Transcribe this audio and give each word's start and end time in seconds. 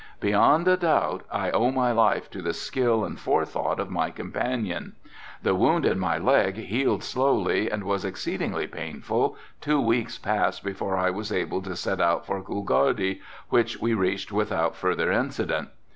Beyond 0.19 0.67
a 0.67 0.77
doubt 0.77 1.25
I 1.31 1.51
owe 1.51 1.69
my 1.69 1.91
life 1.91 2.27
to 2.31 2.41
the 2.41 2.53
skill 2.55 3.05
and 3.05 3.19
forethought 3.19 3.79
of 3.79 3.91
my 3.91 4.09
companion. 4.09 4.95
The 5.43 5.53
wound 5.53 5.85
in 5.85 5.99
my 5.99 6.17
leg 6.17 6.55
healed 6.55 7.03
slowly 7.03 7.69
and 7.69 7.83
was 7.83 8.03
exceedingly 8.03 8.65
painful, 8.65 9.37
two 9.61 9.79
weeks 9.79 10.17
passed 10.17 10.63
before 10.63 10.97
I 10.97 11.11
was 11.11 11.31
able 11.31 11.61
to 11.61 11.75
set 11.75 12.01
out 12.01 12.25
for 12.25 12.41
Coolgardie, 12.41 13.21
which 13.49 13.79
we 13.79 13.93
reached 13.93 14.31
without 14.31 14.75
further 14.75 15.11
incident. 15.11 15.69